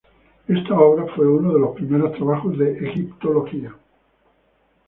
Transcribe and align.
Esta 0.47 0.73
obra 0.79 1.05
fue 1.15 1.27
uno 1.27 1.53
de 1.53 1.59
los 1.59 1.75
primeros 1.75 2.13
trabajos 2.13 2.57
de 2.57 2.71
Egiptología. 2.89 3.71